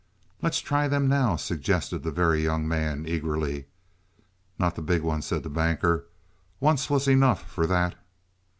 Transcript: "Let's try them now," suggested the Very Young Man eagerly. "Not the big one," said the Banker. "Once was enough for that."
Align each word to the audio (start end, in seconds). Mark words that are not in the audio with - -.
"Let's 0.41 0.59
try 0.61 0.87
them 0.87 1.07
now," 1.07 1.35
suggested 1.35 2.01
the 2.01 2.09
Very 2.11 2.41
Young 2.41 2.67
Man 2.67 3.05
eagerly. 3.07 3.67
"Not 4.57 4.73
the 4.73 4.81
big 4.81 5.03
one," 5.03 5.21
said 5.21 5.43
the 5.43 5.49
Banker. 5.51 6.07
"Once 6.59 6.89
was 6.89 7.07
enough 7.07 7.47
for 7.47 7.67
that." 7.67 7.93